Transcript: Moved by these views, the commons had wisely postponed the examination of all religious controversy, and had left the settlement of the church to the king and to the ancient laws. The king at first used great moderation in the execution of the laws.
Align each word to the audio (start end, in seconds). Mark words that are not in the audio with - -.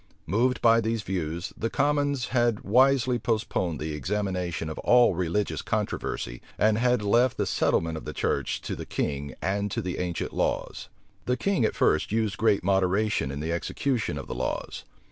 Moved 0.25 0.63
by 0.63 0.81
these 0.81 1.03
views, 1.03 1.53
the 1.55 1.69
commons 1.69 2.29
had 2.29 2.61
wisely 2.61 3.19
postponed 3.19 3.79
the 3.79 3.93
examination 3.93 4.67
of 4.67 4.79
all 4.79 5.13
religious 5.13 5.61
controversy, 5.61 6.41
and 6.57 6.79
had 6.79 7.03
left 7.03 7.37
the 7.37 7.45
settlement 7.45 7.95
of 7.99 8.05
the 8.05 8.11
church 8.11 8.61
to 8.63 8.75
the 8.75 8.87
king 8.87 9.35
and 9.43 9.69
to 9.69 9.79
the 9.79 9.99
ancient 9.99 10.33
laws. 10.33 10.89
The 11.27 11.37
king 11.37 11.63
at 11.65 11.75
first 11.75 12.11
used 12.11 12.37
great 12.37 12.63
moderation 12.63 13.29
in 13.29 13.41
the 13.41 13.53
execution 13.53 14.17
of 14.17 14.25
the 14.25 14.33
laws. 14.33 14.85